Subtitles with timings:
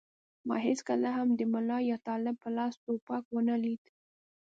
[0.47, 3.83] ما هېڅکله هم د ملا یا طالب په لاس ټوپک و نه لید.